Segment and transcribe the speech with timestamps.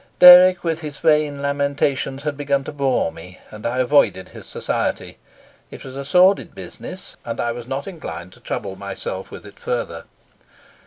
[0.17, 5.19] Dirk, with his vain lamentations, had begun to bore me, and I avoided his society.
[5.69, 9.59] It was a sordid business, and I was not inclined to trouble myself with it
[9.59, 10.05] further.